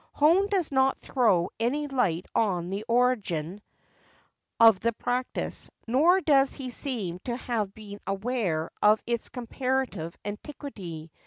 [0.13, 3.61] Hone does not throw any light on the origin
[4.59, 11.11] of the practice, nor does he seem to have been aware of its comparative antiquity.